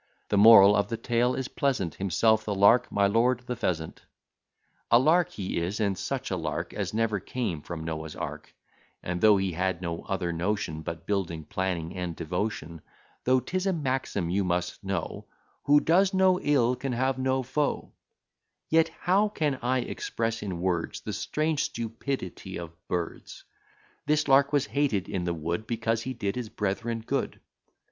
The 0.29 0.37
moral 0.39 0.75
of 0.75 0.87
the 0.87 0.97
tale 0.97 1.35
is 1.35 1.47
pleasant, 1.47 1.93
Himself 1.93 2.43
the 2.43 2.55
Lark, 2.55 2.91
my 2.91 3.05
lord 3.05 3.41
the 3.41 3.55
Pheasant: 3.55 4.01
A 4.89 4.97
lark 4.97 5.29
he 5.29 5.57
is, 5.59 5.79
and 5.79 5.95
such 5.95 6.31
a 6.31 6.35
lark 6.35 6.73
As 6.73 6.91
never 6.91 7.19
came 7.19 7.61
from 7.61 7.83
Noah's 7.83 8.15
ark: 8.15 8.51
And 9.03 9.21
though 9.21 9.37
he 9.37 9.51
had 9.51 9.79
no 9.79 10.01
other 10.09 10.33
notion, 10.33 10.81
But 10.81 11.05
building, 11.05 11.43
planning, 11.43 11.95
and 11.95 12.15
devotion; 12.15 12.81
Though 13.25 13.39
'tis 13.41 13.67
a 13.67 13.73
maxim 13.73 14.31
you 14.31 14.43
must 14.43 14.83
know, 14.83 15.27
"Who 15.65 15.79
does 15.79 16.15
no 16.15 16.39
ill 16.39 16.75
can 16.75 16.93
have 16.93 17.19
no 17.19 17.43
foe;" 17.43 17.91
Yet 18.69 18.89
how 19.01 19.29
can 19.29 19.59
I 19.61 19.81
express 19.81 20.41
in 20.41 20.61
words 20.61 21.01
The 21.01 21.13
strange 21.13 21.65
stupidity 21.65 22.57
of 22.57 22.71
birds? 22.87 23.43
This 24.07 24.27
Lark 24.27 24.51
was 24.51 24.65
hated 24.65 25.07
in 25.07 25.25
the 25.25 25.33
wood, 25.35 25.67
Because 25.67 26.01
he 26.01 26.15
did 26.15 26.35
his 26.37 26.49
brethren 26.49 27.03
good. 27.05 27.39